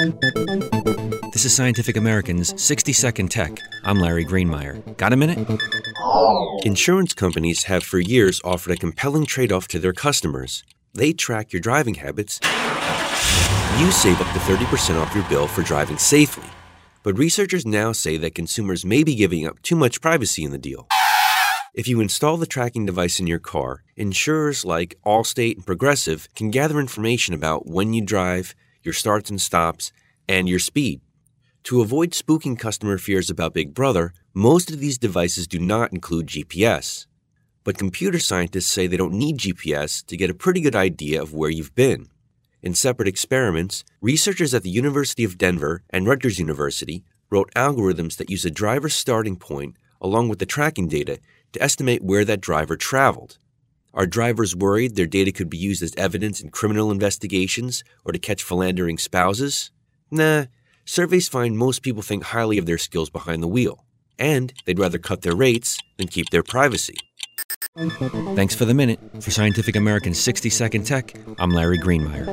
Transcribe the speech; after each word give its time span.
This 0.00 1.44
is 1.44 1.54
Scientific 1.54 1.98
American's 1.98 2.58
60 2.62 2.90
Second 2.94 3.30
Tech. 3.30 3.60
I'm 3.84 3.98
Larry 3.98 4.24
Greenemeier. 4.24 4.96
Got 4.96 5.12
a 5.12 5.16
minute? 5.16 5.46
Insurance 6.64 7.12
companies 7.12 7.64
have 7.64 7.84
for 7.84 7.98
years 7.98 8.40
offered 8.42 8.72
a 8.72 8.76
compelling 8.76 9.26
trade 9.26 9.52
off 9.52 9.68
to 9.68 9.78
their 9.78 9.92
customers. 9.92 10.64
They 10.94 11.12
track 11.12 11.52
your 11.52 11.60
driving 11.60 11.96
habits. 11.96 12.40
You 13.78 13.90
save 13.92 14.22
up 14.22 14.32
to 14.32 14.38
30% 14.38 14.98
off 14.98 15.14
your 15.14 15.28
bill 15.28 15.46
for 15.46 15.62
driving 15.62 15.98
safely. 15.98 16.48
But 17.02 17.18
researchers 17.18 17.66
now 17.66 17.92
say 17.92 18.16
that 18.16 18.34
consumers 18.34 18.86
may 18.86 19.04
be 19.04 19.14
giving 19.14 19.46
up 19.46 19.60
too 19.60 19.76
much 19.76 20.00
privacy 20.00 20.44
in 20.44 20.50
the 20.50 20.56
deal. 20.56 20.88
If 21.74 21.86
you 21.88 22.00
install 22.00 22.38
the 22.38 22.46
tracking 22.46 22.86
device 22.86 23.20
in 23.20 23.26
your 23.26 23.38
car, 23.38 23.82
insurers 23.96 24.64
like 24.64 24.98
Allstate 25.04 25.56
and 25.56 25.66
Progressive 25.66 26.26
can 26.34 26.50
gather 26.50 26.80
information 26.80 27.34
about 27.34 27.66
when 27.66 27.92
you 27.92 28.02
drive, 28.02 28.54
your 28.82 28.94
starts 28.94 29.30
and 29.30 29.40
stops, 29.40 29.92
and 30.28 30.48
your 30.48 30.58
speed. 30.58 31.00
To 31.64 31.82
avoid 31.82 32.12
spooking 32.12 32.58
customer 32.58 32.96
fears 32.98 33.28
about 33.28 33.54
Big 33.54 33.74
Brother, 33.74 34.14
most 34.32 34.70
of 34.70 34.80
these 34.80 34.98
devices 34.98 35.46
do 35.46 35.58
not 35.58 35.92
include 35.92 36.26
GPS. 36.26 37.06
But 37.64 37.76
computer 37.76 38.18
scientists 38.18 38.68
say 38.68 38.86
they 38.86 38.96
don't 38.96 39.12
need 39.12 39.38
GPS 39.38 40.04
to 40.06 40.16
get 40.16 40.30
a 40.30 40.34
pretty 40.34 40.60
good 40.60 40.74
idea 40.74 41.20
of 41.20 41.34
where 41.34 41.50
you've 41.50 41.74
been. 41.74 42.08
In 42.62 42.74
separate 42.74 43.08
experiments, 43.08 43.84
researchers 44.00 44.54
at 44.54 44.62
the 44.62 44.70
University 44.70 45.24
of 45.24 45.38
Denver 45.38 45.82
and 45.90 46.06
Rutgers 46.06 46.38
University 46.38 47.04
wrote 47.30 47.52
algorithms 47.54 48.16
that 48.16 48.30
use 48.30 48.44
a 48.44 48.50
driver's 48.50 48.94
starting 48.94 49.36
point 49.36 49.76
along 50.00 50.28
with 50.28 50.38
the 50.38 50.46
tracking 50.46 50.88
data 50.88 51.18
to 51.52 51.62
estimate 51.62 52.02
where 52.02 52.24
that 52.24 52.40
driver 52.40 52.76
traveled. 52.76 53.38
Are 53.92 54.06
drivers 54.06 54.54
worried 54.54 54.94
their 54.94 55.06
data 55.06 55.32
could 55.32 55.50
be 55.50 55.56
used 55.56 55.82
as 55.82 55.94
evidence 55.96 56.40
in 56.40 56.50
criminal 56.50 56.92
investigations 56.92 57.82
or 58.04 58.12
to 58.12 58.20
catch 58.20 58.44
philandering 58.44 58.98
spouses? 58.98 59.72
Nah, 60.12 60.44
surveys 60.84 61.28
find 61.28 61.58
most 61.58 61.82
people 61.82 62.02
think 62.02 62.22
highly 62.24 62.56
of 62.56 62.66
their 62.66 62.78
skills 62.78 63.10
behind 63.10 63.42
the 63.42 63.48
wheel, 63.48 63.84
and 64.18 64.52
they'd 64.64 64.78
rather 64.78 64.98
cut 64.98 65.22
their 65.22 65.34
rates 65.34 65.78
than 65.96 66.06
keep 66.06 66.30
their 66.30 66.44
privacy. 66.44 66.96
Thanks 68.36 68.54
for 68.54 68.64
the 68.64 68.74
minute. 68.74 69.00
For 69.20 69.32
Scientific 69.32 69.74
American's 69.74 70.20
60 70.20 70.50
Second 70.50 70.86
Tech, 70.86 71.16
I'm 71.38 71.50
Larry 71.50 71.78
Greenemeier. 71.78 72.26